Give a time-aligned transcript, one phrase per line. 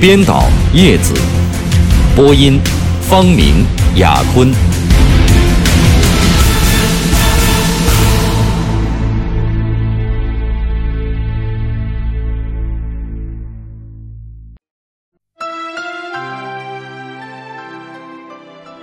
[0.00, 1.12] 编导叶子，
[2.14, 2.60] 播音
[3.02, 4.48] 方明、雅坤。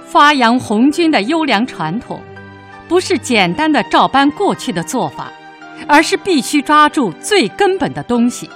[0.06, 2.20] 发扬红军的优良传统，
[2.90, 5.32] 不是简单的照搬过去的做法，
[5.88, 8.50] 而是必须抓住最根本的东西。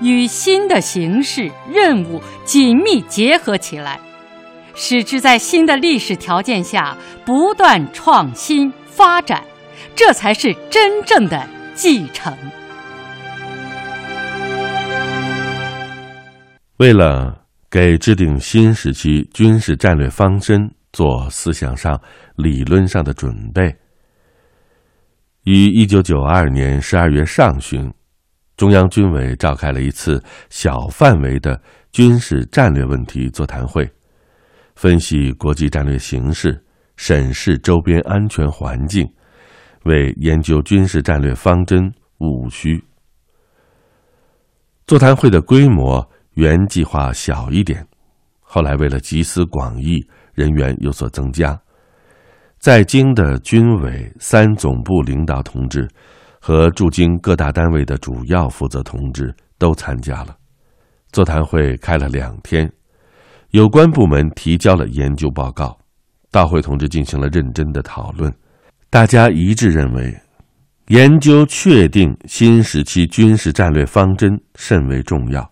[0.00, 3.98] 与新的形势任务紧密结合起来，
[4.74, 9.42] 使之在新的历史条件下不断创新发展，
[9.94, 12.36] 这才是真正的继承。
[16.76, 21.98] 为了给制定新时期军事战略方针做思想上、
[22.36, 23.74] 理论上的准备，
[25.44, 27.90] 于一九九二年十二月上旬。
[28.56, 31.60] 中央军委召开了一次小范围的
[31.92, 33.86] 军事战略问题座谈会，
[34.74, 36.58] 分析国际战略形势，
[36.96, 39.06] 审视周边安全环境，
[39.84, 42.82] 为研究军事战略方针务虚。
[44.86, 47.86] 座谈会的规模原计划小一点，
[48.40, 51.60] 后来为了集思广益，人员有所增加，
[52.58, 55.86] 在京的军委三总部领导同志。
[56.46, 60.36] 和驻京各大单位的主要负责同志都参加了。
[61.10, 62.72] 座谈会开了两天，
[63.50, 65.76] 有关部门提交了研究报告，
[66.30, 68.32] 大会同志进行了认真的讨论。
[68.90, 70.16] 大家一致认为，
[70.86, 75.50] 研究确定新时期军事战略方针甚为重要，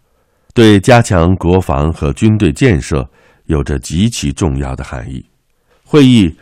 [0.55, 3.05] 对加强国防和军队建设
[3.47, 5.27] 有着极其重要的含义。
[5.85, 6.33] 会议。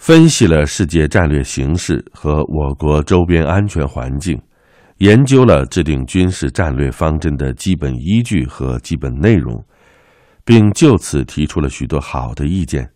[0.00, 4.40] 分析了世界战略形势和我国周边安全环境，
[4.96, 9.62] 研究了制定军事战略方针的基本依据和基本内容，
[10.42, 12.90] 并就此提出了许多好的意见。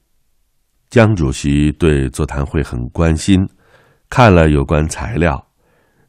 [0.89, 3.47] 江主席对座谈会很关心，
[4.09, 5.47] 看了有关材料，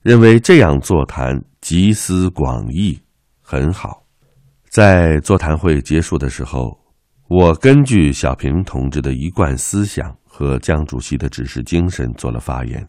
[0.01, 2.97] 认为这样座谈集思广益，
[3.41, 4.01] 很好。
[4.69, 6.79] 在座谈会结束的时候，
[7.27, 10.16] 我根据小平同志的一贯思想。
[10.38, 12.85] 和江主席的指示精神做了发言，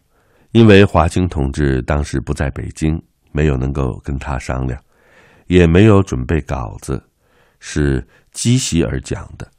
[0.51, 4.77] 因为华清同志当时不在北京，没有能够跟他商量，
[5.45, 7.01] 也没有准备稿子，
[7.61, 9.49] 是即席而讲的，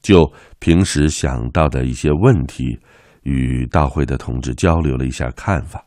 [0.00, 2.80] 就平时想到的一些问题，
[3.24, 5.84] 与到会的同志交流了一下看法。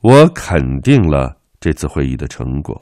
[0.00, 2.80] 我肯定了这次会议的成果，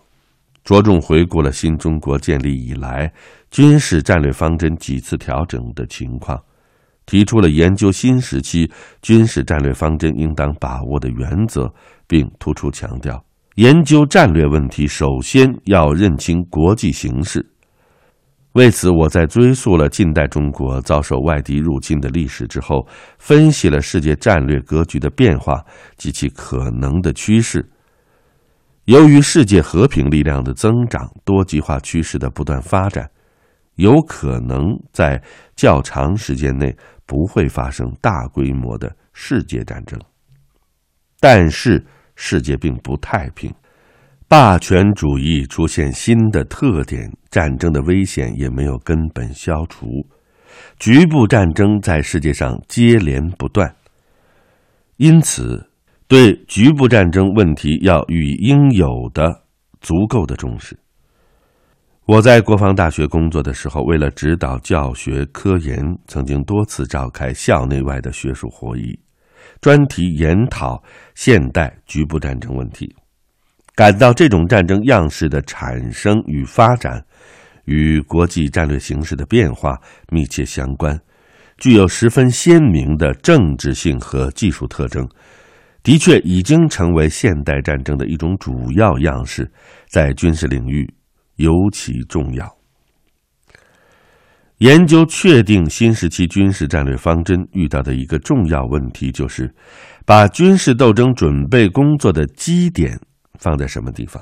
[0.64, 3.10] 着重回顾了新中国建立以来
[3.50, 6.38] 军事战略方针几次调整的情况。
[7.08, 8.70] 提出了研究新时期
[9.00, 11.72] 军事战略方针应当把握的原则，
[12.06, 13.24] 并突出强调，
[13.54, 17.44] 研究战略问题首先要认清国际形势。
[18.52, 22.86] 为此，我在追溯了近代中国遭受外敌入侵的历史之后，
[23.19, 25.64] 分析了世界战略格局的变化
[25.96, 27.66] 及其可能的趋势。
[28.84, 33.08] 由于世界和平力量的增长、多极化趋势的不断发展，
[33.76, 35.22] 有可能在
[35.56, 36.76] 较长时间内。
[37.08, 39.98] 不会发生大规模的世界战争，
[41.19, 41.82] 但是
[42.14, 43.50] 世界并不太平，
[44.28, 49.86] 霸权主义出现新的特点，战争的危险也没有根本消除，
[50.78, 53.75] 局部战争在世界上接连不断，
[54.98, 55.70] 因此
[56.06, 59.44] 对局部战争问题要予应有的
[59.80, 60.78] 足够的重视。
[62.08, 68.99] 我在国防大学工作的时候，为了指导教学科研，曾经多次召开校内外的学术会议，
[69.60, 70.82] 专题研讨
[71.14, 72.96] 现代局部战争问题。
[73.75, 77.05] 感到这种战争样式的产生与发展，
[77.66, 79.78] 与国际战略形势的变化
[80.11, 80.99] 密切相关，
[81.58, 85.06] 具有十分鲜明的政治性和技术特征，
[85.82, 89.46] 的确已经成为现代战争的一种主要样式，
[89.90, 90.88] 在军事领域。
[91.38, 92.46] 尤其重要。
[94.58, 99.55] 研究确定新时期军事战略方针遇到的一个重要问题，就是
[100.05, 102.99] 把军事斗争准备工作的基点
[103.38, 104.20] 放在什么地方。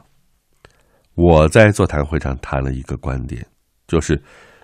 [1.14, 3.46] 我在座谈会上谈了一个观点，
[3.88, 4.22] 就是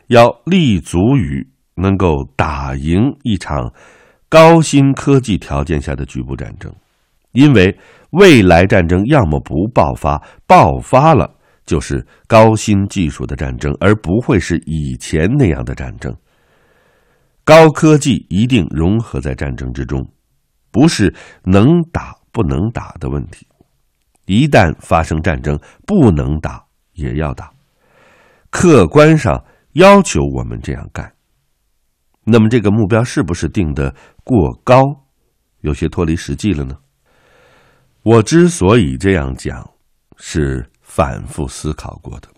[0.09, 3.73] 要立足于能够打赢一场
[4.29, 6.71] 高新科技条件下的局部战争，
[7.33, 7.75] 因为
[8.11, 11.35] 未来战争要么不爆发，爆发了
[11.65, 16.15] 就是高新技术的战争，而不会是以前那样的战争。
[17.45, 20.13] 高科技一定融合在战争之中，
[20.71, 21.15] 不是
[21.45, 23.47] 能打不能打的问题。
[24.27, 27.53] 一旦发生战争，不能打也要打，
[28.51, 31.13] 客观上要求我们这样干。
[32.25, 33.93] 那么这个目标是不是定的
[34.23, 34.81] 过高，
[35.63, 36.77] 有些脱离实际了呢？
[38.05, 39.69] 我之所以这样讲，
[40.17, 42.29] 是反复思考过的。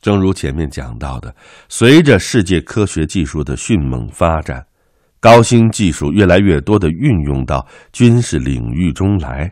[0.00, 1.32] 正如前面讲到的，
[1.68, 4.66] 随着世界科学技术的迅猛发展，
[5.20, 9.48] 高新技术越来越多的运用到军事领域中来。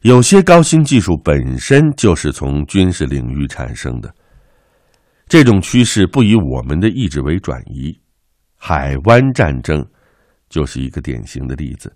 [0.00, 4.10] 有些高新技术本身就是从军事领域产生的，
[5.28, 7.94] 这种趋势不以我们的意志为转移。
[8.56, 9.86] 海湾战争
[10.48, 11.94] 就是一个典型的例子。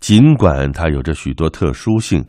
[0.00, 2.24] 尽管它有着许多特殊性，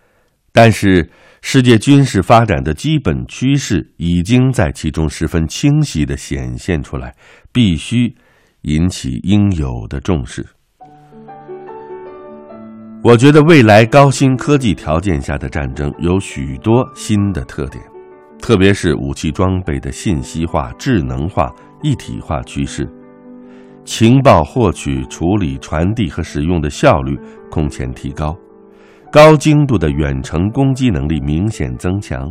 [0.55, 1.09] 但是
[1.41, 7.13] 世界军事发展的基本趋势已经在其中十分清晰的显现出来，
[7.51, 8.15] 必须
[8.61, 10.45] 引起应有的重视。
[13.03, 17.83] 我觉得未来高新科技条件下的战争有许多新的特点，
[18.39, 21.53] 特别是武器装备的信息化、智能化、
[21.83, 22.89] 一体化趋势，
[23.83, 27.19] 情报获取、处理、传递和使用的效率
[27.51, 28.35] 空前提高，
[29.11, 32.29] 高精度的远程攻击能力明显增强，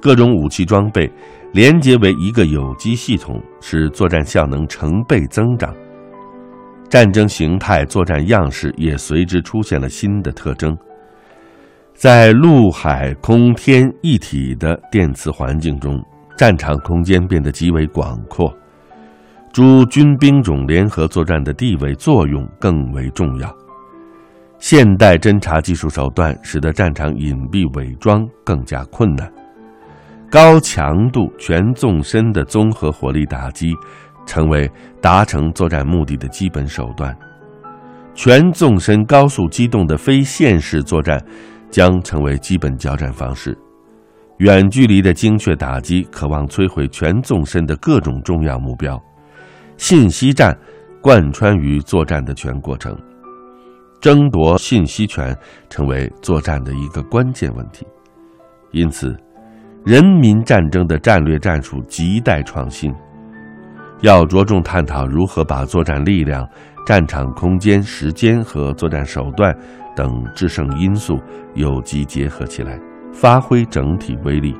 [0.00, 1.10] 各种武器装备
[1.52, 5.74] 连接为一个有机系统，使作战效能成倍增长。
[6.88, 10.76] 战争形态、作战样式也随之出现了新的特征。
[11.92, 16.00] 在陆海空天一体的电磁环境中，
[16.36, 18.52] 战场空间变得极为广阔，
[19.52, 23.63] 诸军兵种联合作战的地位作用更为重要。
[24.66, 29.30] 现代侦察技术手段使得战场隐蔽伪装更加困难，
[30.30, 33.74] 高强度全纵深的综合火力打击。
[34.24, 34.66] 成为
[35.02, 37.14] 达成作战目的的基本手段，
[38.14, 41.22] 全纵深高速机动的非线式作战
[41.70, 43.54] 将成为基本交战方式。
[44.38, 48.98] 远距离的精确打击渴望摧毁全纵深的各种重要目标。
[49.76, 50.58] 信息战
[51.02, 52.98] 贯穿于作战的全过程，
[54.04, 55.34] 争夺信息权
[55.70, 57.86] 成为作战的一个关键问题。
[58.70, 59.16] 因此，
[59.82, 62.94] 人民战争的战略战术亟待创新。
[64.02, 66.46] 要着重探讨如何把作战力量、
[66.84, 69.56] 战场空间、时间和作战手段
[69.96, 71.18] 等制胜因素
[71.54, 72.78] 有机结合起来，
[73.10, 74.54] 发挥整体威力，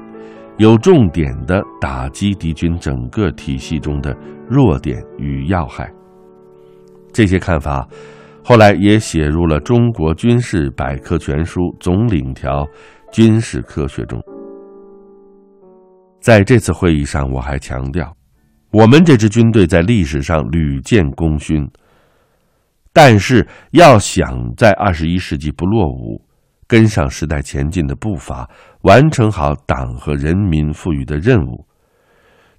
[0.56, 4.16] 有重点的打击敌军整个体系中的
[4.48, 5.92] 弱点与要害。
[7.12, 7.86] 这些看法
[8.46, 12.68] 后来也写入了《中国军事百科全书总领条
[13.10, 14.22] 军事科学》中。
[16.20, 18.14] 在这次会议上，我还强调。
[18.70, 21.66] 我们这支军队在历史上屡建功勋，
[22.92, 26.20] 但是要想在二十一世纪不落伍，
[26.66, 28.46] 跟上时代前进的步伐，
[28.82, 31.66] 完成好党和人民赋予的任务，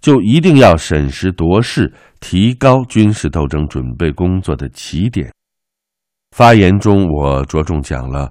[0.02, 5.32] 就一定要审时度势，提高军事斗争准备工作的起点。
[6.36, 8.30] 发言中，我着重讲了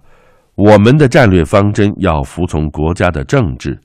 [0.56, 3.80] 我们的战略方针要服从国家的政治，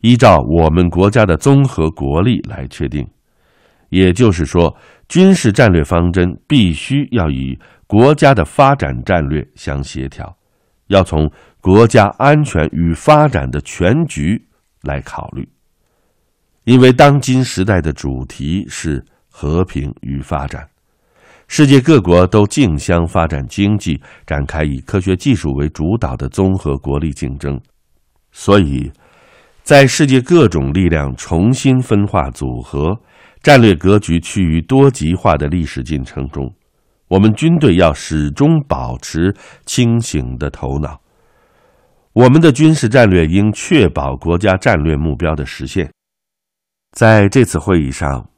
[0.00, 3.06] 依照我们国家的综合国力来确定。
[3.90, 4.74] 也就是说，
[5.10, 10.34] 军事战略方针必须要与国家的发展战略相协调，
[10.86, 14.42] 要从国家安全与发展的全局
[14.84, 15.46] 来考虑。
[16.64, 20.66] 因为当今时代的主题是和平与发展，
[21.52, 27.60] 世界各国都竞相发展经济，展开以科学技术为主导的综合国力竞争，
[28.30, 28.88] 所以，
[29.64, 32.96] 在世界各种力量重新分化组合。
[33.42, 36.54] 战略格局趋于多极化的历史进程中，
[37.08, 39.34] 我们军队要始终保持
[39.66, 41.00] 清醒的头脑。
[42.12, 45.90] 我们的军事战略应确保国家战略目标的实现。
[46.92, 48.28] 在这次会议上，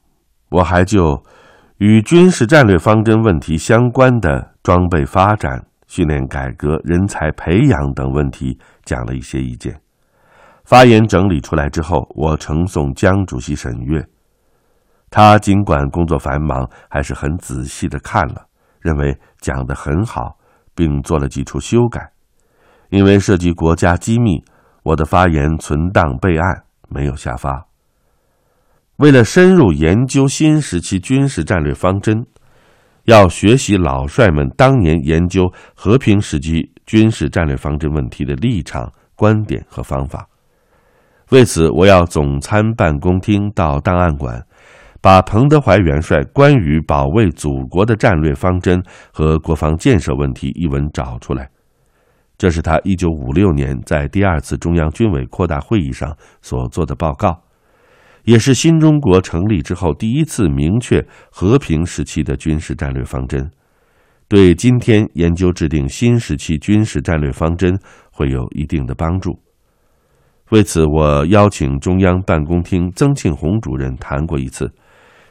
[0.48, 1.22] 我还就
[1.82, 9.80] 与军事战略方针问题相关的装备发展、训练改革、人才培养等问题讲了一些意见。
[10.64, 14.06] 发言整理出来之后，我呈送江主席审阅。
[15.10, 18.46] 他尽管工作繁忙，还是很仔细的看了，
[18.80, 20.36] 认为讲得很好，
[20.76, 22.12] 并做了几处修改。
[22.90, 24.44] 因为涉及国家机密，
[24.84, 27.66] 我的发言存档备案，没有下发。
[29.02, 32.24] 为了深入研究新时期军事战略方针，
[33.06, 40.24] 要学习老帅们当年研究和平时期军事战略方针问题的立场、观点和方法。
[41.30, 44.40] 为此，我要总参办公厅到档案馆，
[45.00, 48.80] 把彭德怀元帅关于保卫祖国的战略方针
[49.12, 51.50] 和国防建设问题一文找出来。
[52.38, 57.41] 这是他一九五六年在第二次中央军委扩大会议上所做的报告。
[58.24, 63.50] 也是新中国成立之后第一次明确和平时期的军事战略方针，
[64.28, 67.78] 对今天研究制定新时期军事战略方针
[68.12, 69.38] 会有一定的帮助。
[70.50, 74.70] 为此，我邀请中央办公厅曾庆红主任谈过一次，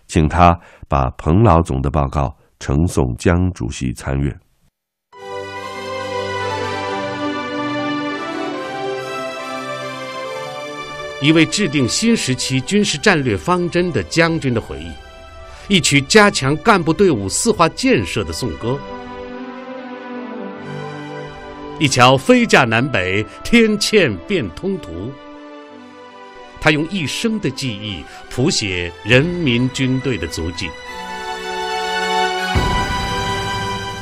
[0.07, 4.36] 请他把彭老总的报告呈送江主席参阅。
[11.22, 14.92] 一位制定新时期军事战略方针的将军的回忆，
[15.75, 18.80] 一曲加强干部队伍四化建设的颂歌，
[21.78, 25.12] 一桥飞架南北，天堑变通途。
[26.60, 30.70] 他用一生的记忆谱写人民军队的足迹。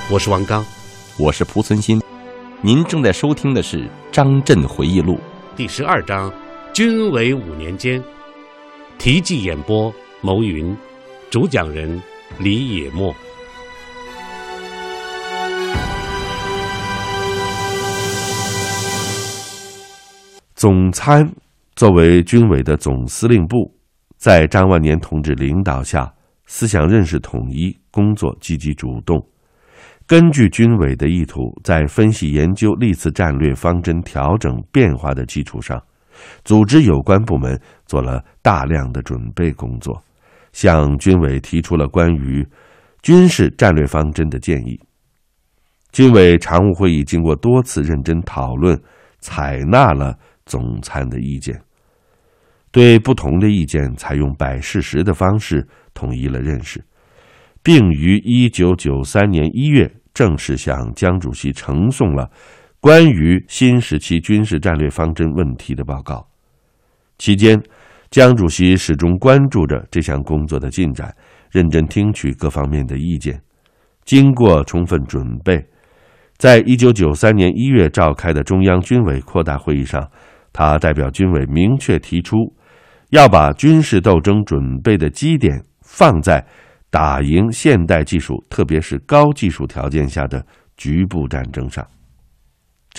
[0.09, 0.65] 我是王刚，
[1.17, 2.01] 我是蒲存昕，
[2.61, 3.77] 您正在收听的是
[4.09, 5.15] 《张震回忆录》
[5.57, 6.31] 第十二章。
[6.73, 8.01] 军委五年间，
[8.97, 10.75] 题记演播：牟云，
[11.29, 12.01] 主讲人
[12.39, 13.13] 李野墨。
[20.55, 21.29] 总参
[21.75, 23.73] 作为军委的总司令部，
[24.17, 26.13] 在张万年同志领导下，
[26.45, 29.19] 思想认识统一，工作积极主动。
[30.05, 35.81] 根据军委的意图，在分析研究历次战略方针调整变化的基础上。
[36.43, 40.01] 组织有关部门做了大量的准备工作，
[40.51, 42.47] 向军委提出了关于
[43.01, 44.79] 军事战略方针的建议。
[45.91, 48.79] 军委常务会议经过多次认真讨论，
[49.19, 51.59] 采纳了总参的意见，
[52.71, 56.83] 对不同的意见采用摆事实的方式统一了认识，
[57.63, 62.29] 并于一九九三年一月正式向江主席呈送了。
[62.81, 66.25] 关于新时期军事战略方针问题的报告，
[67.17, 67.61] 期间，
[68.09, 71.13] 江主席始终关注着这项工作的进展，
[71.51, 73.41] 认真听取各方面的意见。
[74.05, 75.61] 经过充分准备，
[76.37, 80.09] 在一九九三年一月召开的中央军委扩大会议上，
[80.53, 82.37] 他代表军委明确提出，
[83.09, 86.47] 要把军事斗争准备的基点放在
[86.89, 90.45] 打赢现代技术，特别是高技术条件下的
[90.77, 91.85] 局部战争上。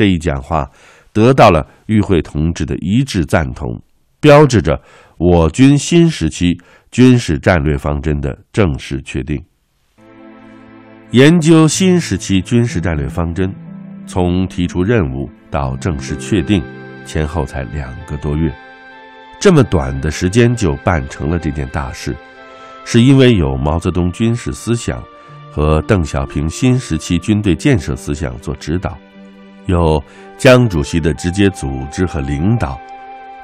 [0.01, 0.67] 这一讲话
[1.13, 3.79] 得到了与会同志的一致赞同，
[4.19, 4.81] 标志着
[5.19, 6.59] 我军新时期
[6.91, 9.39] 军事战略方针的正式确定。
[11.11, 13.55] 研究新时期军事战略方针，
[14.07, 16.63] 从提出任务到正式确定，
[17.05, 18.51] 前后才两个多月，
[19.39, 22.17] 这么短的时间就办成了这件大事，
[22.87, 25.05] 是因为有毛泽东军事思想
[25.53, 28.97] 和邓小平新时期军队建设思想做指导。
[29.67, 30.03] 有
[30.37, 32.81] 江主席的直接组织和领导，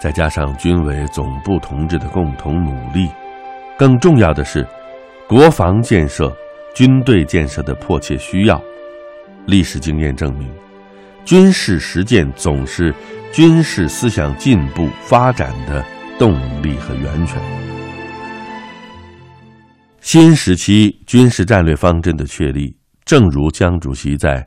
[0.00, 3.08] 再加上军委总部同志的共同努力，
[3.76, 4.66] 更重要的是，
[5.28, 6.34] 国防建设、
[6.74, 8.60] 军队建设的迫切需要。
[9.46, 10.50] 历史经验证明，
[11.24, 12.92] 军事实践总是
[13.32, 15.84] 军事思想进步发展的
[16.18, 16.32] 动
[16.62, 17.40] 力和源泉。
[20.00, 24.44] 新时期军事战略方针的确立，正如江主席在。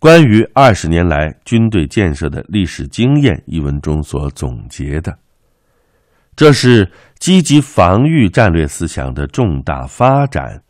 [0.00, 5.18] 关于二十年来军队建设的历史经验一文中所总结的，
[6.36, 6.88] 这是
[7.18, 10.62] 积极防御战略思想的重大发展，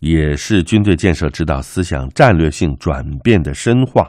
[0.00, 4.06] 也是军队建设指导思想战略性转变的深化。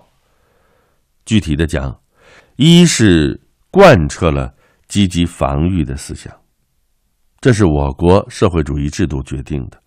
[1.25, 1.97] 具体的讲，
[2.57, 3.39] 一是
[3.71, 4.53] 贯彻了
[4.89, 6.33] 积极防御的思想，
[7.39, 9.81] 这是我国社会主义制度决定的，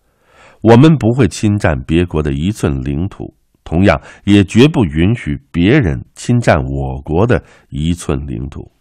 [0.61, 3.35] 我们不会侵占别国的一寸领土。
[3.63, 8.71] 同样，也绝不允许别人侵占我国的一寸领土。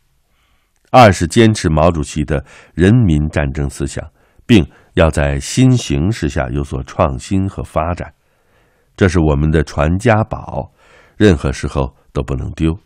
[0.91, 4.05] 二是坚持毛主席的人民战争思想，
[4.47, 8.13] 并要在新形势下有所创新和发展，
[8.95, 10.71] 这是我们的传家宝，
[11.17, 12.79] 任何时候都不能丢。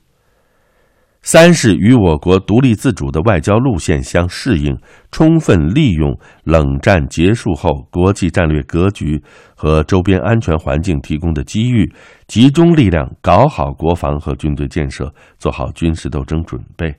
[1.27, 4.79] 三是与我国独立自主的外交路线相适应，
[5.11, 9.21] 充分利用冷战结束后国际战略格局
[9.57, 11.93] 和周边安全环境提供的机遇，
[12.29, 16.95] 集中力量搞好国防和军队建设，做好军事斗争准备。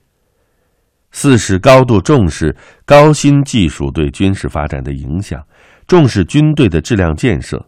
[1.12, 2.54] 四是高度重视
[2.86, 5.42] 高新技术对军事发展的影响，
[5.88, 7.66] 重视军队的质量建设。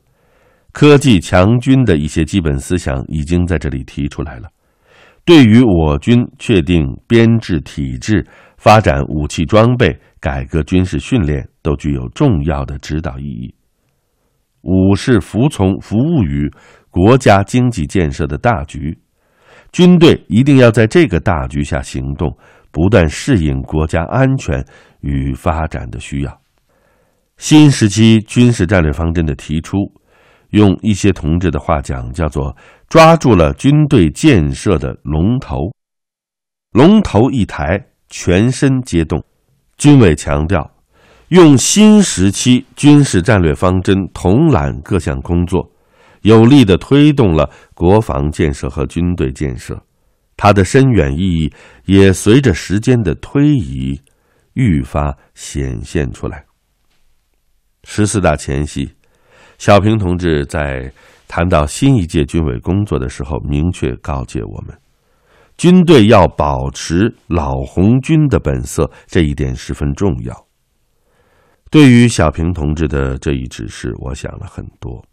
[0.73, 4.49] 科技强军的一些基本思想已经在这里提出来了，
[5.29, 8.25] 对于我军确定编制体制、
[8.57, 13.53] 发展武器装备、改革军事训练都具有重要的指导意义。
[14.63, 16.51] 五是服从服务于
[16.89, 18.97] 国家经济建设的大局，
[19.71, 22.35] 军队一定要在这个大局下行动，
[22.71, 24.65] 不断适应国家安全
[25.01, 26.41] 与发展的需要。
[27.37, 29.77] 新时期军事战略方针的提出。
[30.51, 32.55] 用一些同志的话讲，叫做
[32.87, 35.71] 抓住了军队建设的龙头，
[36.71, 37.79] 龙头一抬，
[38.09, 39.23] 全身皆动。
[39.77, 40.69] 军委强调，
[41.29, 45.71] 用新时期军事战略方针统揽各项工作，
[46.23, 49.79] 有力的推动了国防建设和军队建设。
[50.35, 51.53] 它的深远意义
[51.85, 54.01] 也随着时间的推移，
[54.53, 56.43] 愈发显现出来。
[57.83, 58.89] 十四大前夕。
[59.59, 60.89] 小平同志在
[61.27, 64.73] 谈到新一届军委工作的时候，明确告诫我们：
[65.57, 70.33] 军队要保持老红军的本色，这一点十分重要。
[71.69, 75.03] 对于小平同志的这一指示，我想了很多，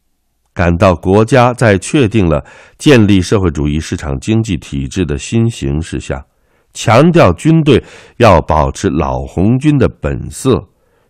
[0.54, 2.46] 感到国家在确定了
[2.78, 6.24] 建立社会主义市场经济体制的新形势下，
[6.72, 7.82] 强调军队
[8.18, 10.68] 要保持老红军的本色，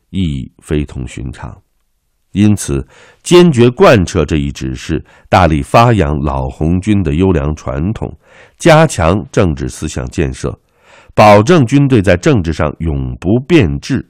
[0.09, 1.55] 意义非同寻常。
[2.37, 2.87] 因此，
[3.23, 8.15] 坚决贯彻这一指示，大力发扬老红军的优良传统，
[8.59, 10.57] 加强政治思想建设，
[11.15, 14.07] 保证军队在政治上永不变质，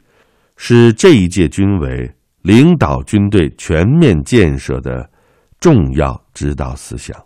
[0.57, 5.09] 是这一届军委领导军队全面建设的
[5.61, 7.17] 重要指导思想。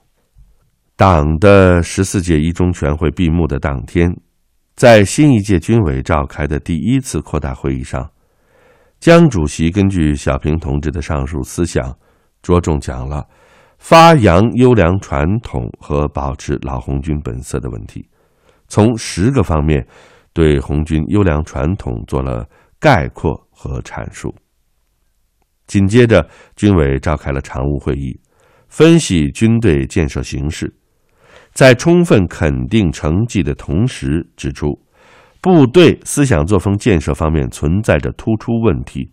[0.96, 4.14] 党的十四届一中全会闭幕的当天，
[4.76, 8.10] 在新一届军委召开的第一次扩大会议上。
[9.00, 11.96] 江主席根据小平同志的上述思想，
[12.42, 13.26] 着重讲了
[13.78, 18.06] 发扬优良传统和保持老红军本色的问题，
[18.68, 19.86] 从十个方面
[20.34, 22.46] 对红军优良传统做了
[22.78, 24.34] 概括和阐述。
[25.66, 28.20] 紧接着，军委召开了常务会议，
[28.68, 30.70] 分析军队建设形势，
[31.54, 34.78] 在充分肯定成绩的同时，指出。
[35.42, 39.10] 部队思想作风建设方面存在着突出问题，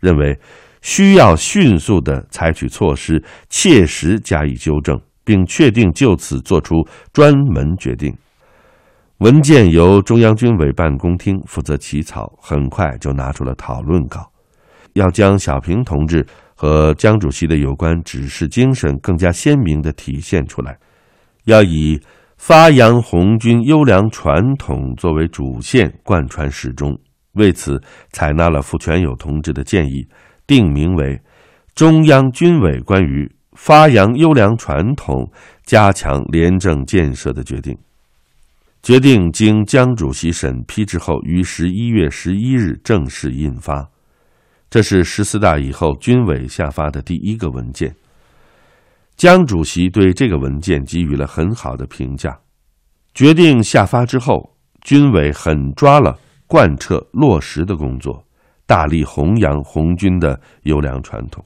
[0.00, 0.38] 认为
[0.80, 6.76] 需要迅速的采取措施，切实加以纠正，并确定就此作出
[7.12, 8.16] 专门决定。
[9.18, 14.30] 文件由中央军委办公厅负责起草，很快就拿出了讨论稿，
[14.94, 20.78] 要将小平同志和江主席的有关指示精神更加鲜明地体现出来，
[21.44, 22.00] 要以。
[22.36, 26.96] 发扬红军优良传统作为主线，贯穿始终。
[27.32, 27.80] 为此，
[28.12, 30.06] 采纳了傅全友同志的建议，
[30.46, 31.16] 定名为
[31.74, 35.30] 《中央军委关于发扬优良传统、
[35.64, 37.74] 加强廉政建设的决定》。
[38.82, 43.88] 决定经江主席审批之后，于十一月十一日正式印发。
[44.70, 47.94] 这是十四大以后军委下发的第一个文件。
[49.16, 52.38] 江主席对这个文件给予了很好的评价。
[53.14, 58.22] 决定下发之后，军委狠抓了贯彻落实的工作，
[58.66, 61.42] 大力弘扬红军的优良传统。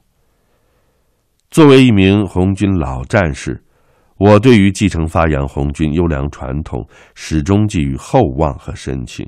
[1.49, 3.63] 作为一名红军老战士，
[4.17, 9.25] 我对于继承发扬红军优良传统始终寄予厚望和深情，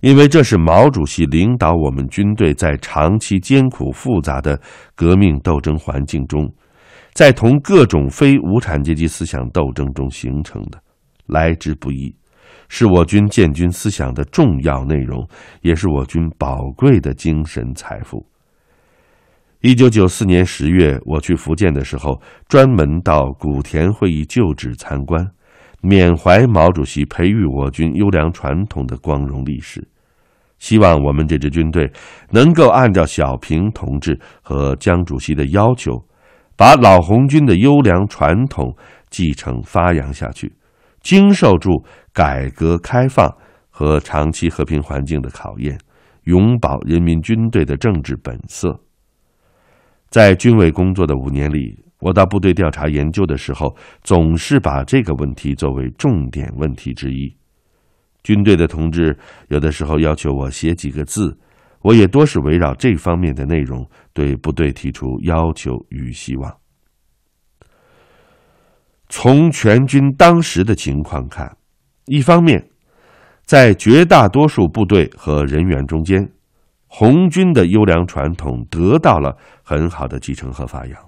[0.00, 4.58] 因为这是毛主席领导我们军队在长期艰苦复杂的
[4.94, 6.50] 革命斗争环境中。
[7.14, 10.82] 在同各种非无产阶级思想斗争中形成的，
[11.26, 12.12] 来之不易，
[12.68, 15.24] 是我军建军思想的重要内容，
[15.62, 18.26] 也是我军宝贵的精神财富。
[19.60, 25.24] 一九九四年十月，我去福建的时候，专门到古田会议旧址参观，
[25.82, 29.86] 缅怀毛主席培育我军优良传统的光荣历史。
[30.58, 31.88] 希望我们这支军队
[32.30, 35.92] 能够按照小平同志和江主席的要求。
[36.56, 38.76] 把老红军的优良传统
[39.10, 40.52] 继承发扬下去，
[41.00, 43.28] 经受住改革开放
[43.70, 45.78] 和长期和平环境的考验，
[46.24, 48.80] 永葆人民军队的政治本色。
[50.10, 57.36] 在军委工作的五年里，我到部队调查研究的时候，总是把这个问题作为重点问题之一。
[58.22, 61.36] 军队的同志有的时候要求我写几个字。
[61.84, 66.50] 我也多是围绕这方面的内容对部队提出要求与希望。
[69.10, 71.58] 从全军当时的情况看，
[72.06, 72.70] 一方面，
[73.44, 76.32] 在绝大多数部队和人员中间，
[76.86, 80.98] 红军的优良传统得到了很好的继承和发扬，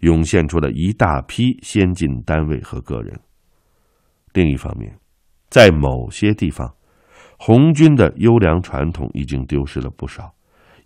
[0.00, 3.20] 涌现出了一大批先进单位和个人。
[4.32, 4.98] 另一方面，
[5.48, 6.74] 在某些地方，
[7.46, 10.32] 红军的优良传统已经丢失了不少，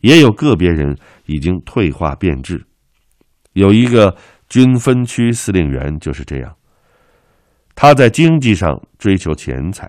[0.00, 2.66] 也有个别人已经退化变质。
[3.52, 4.16] 有一个
[4.48, 6.52] 军分区司令员就是这样，
[7.76, 9.88] 他在经济上追求钱财。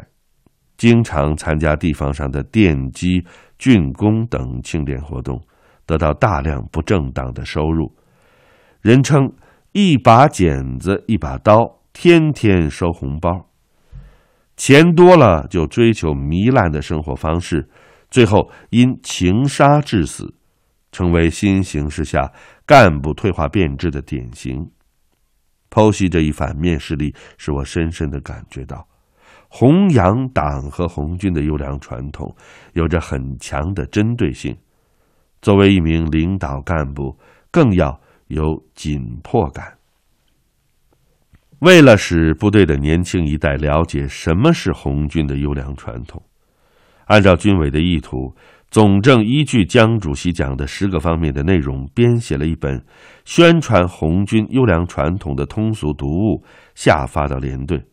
[0.78, 3.26] 经常参加地方上的奠基、
[3.58, 5.42] 竣工等庆典活动，
[5.88, 7.92] 得到大量不正当的收入。
[8.82, 9.34] 人称
[9.74, 13.49] “一把剪子一把刀”，天天收红包。
[14.60, 17.70] 钱多了就追求糜烂的生活方式，
[18.12, 20.36] 最后因情杀致死，
[20.92, 22.30] 成为新形势下
[22.66, 24.70] 干部退化变质的典型。
[25.70, 28.86] 剖析这一反面事例，使我深深的感觉到。
[29.48, 32.36] 弘扬党和红军的优良传统，
[32.74, 34.54] 有着很强的针对性。
[35.42, 37.18] 作为一名领导干部，
[37.50, 39.79] 更要有紧迫感。
[41.60, 46.24] 为了使部队的年轻一代了解什么是红军的优良传统，
[47.06, 48.34] 按照军委的意图，
[48.72, 52.82] 总政依据江主席讲的十个方面的内容，编写了一本
[53.26, 56.46] 宣传红军优良传统的通俗读物，
[56.76, 57.84] 下发到连队。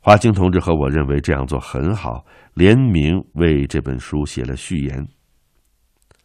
[0.00, 5.06] 华清同志和我认为这样做很好，联名为这本书写了序言。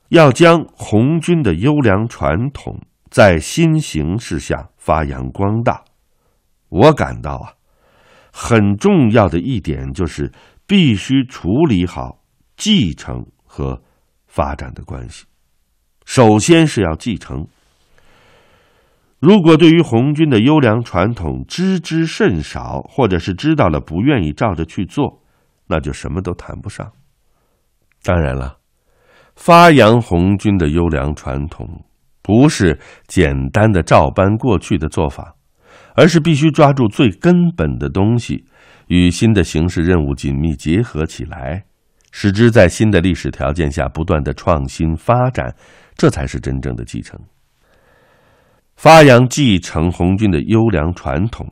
[0.10, 5.84] 要将红军的优良传统在新形势下发扬光大，
[6.69, 7.53] 我感到啊，
[8.34, 10.32] 很重要的一点就是
[10.65, 12.19] 必须处理好
[12.56, 13.82] 继承和
[14.27, 15.25] 发展的关系。
[16.06, 17.47] 首先是要继承。
[19.19, 25.23] 如果对于红军的优良传统知之甚少，或者是知道了不愿意照着去做，
[25.65, 26.91] 那就什么都谈不上。
[28.03, 28.58] 当然了，
[29.36, 31.84] 发扬红军的优良传统，
[32.21, 35.36] 不是简单的照搬过去的做法，
[35.97, 38.45] 而是必须抓住最根本的东西，
[38.86, 41.65] 与新的形势任务紧密结合起来，
[42.12, 45.51] 使之在新的历史条件下不断的创新发展，
[45.95, 47.19] 这才是真正的继承。
[48.75, 51.51] 发扬继承红军的优良传统，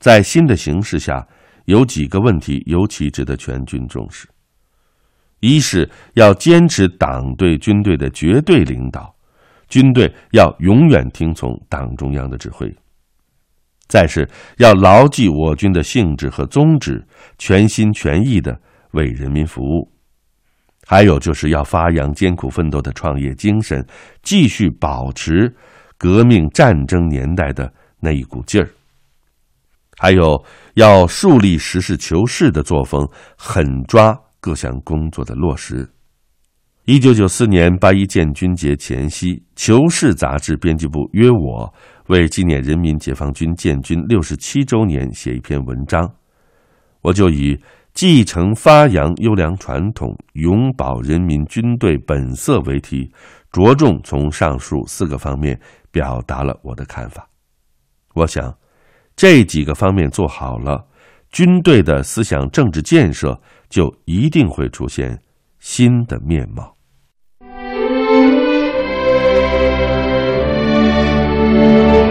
[0.00, 1.22] 在新的形势下，
[1.66, 4.26] 有几个问题尤其值得全军重视：
[5.40, 9.14] 一是要坚持党对军队的绝对领导，
[9.68, 12.66] 军队要永远听从党中央的指挥；
[13.94, 17.06] 再是要牢记我军的性质和宗旨，
[17.38, 19.88] 全心全意的为人民服务；
[20.84, 23.86] 还有就是要发扬艰苦奋斗的创业精神，
[24.20, 25.54] 继续保持。
[25.96, 28.68] 革命战争年代的那一股劲儿，
[29.96, 35.88] 还有要树立实事求是的作风，狠抓各项工作的落实。
[36.86, 41.72] 一九九四年八一建军节前夕，《求是》杂志编辑部约我
[42.08, 46.06] 为纪念人民解放军建军六十七周年写一篇文章，
[47.00, 47.58] 我就以
[47.94, 53.10] “继承发扬优良传统，永葆人民军队本色”为题，
[53.50, 55.58] 着重从上述四个方面。
[55.90, 57.24] 表达了我的看法。
[58.14, 58.52] 我想，
[59.14, 60.84] 这几个方面做好了，
[61.30, 65.16] 军队的思想政治建设就一定会出现
[65.60, 66.73] 新的面貌。
[71.64, 72.03] Thank you.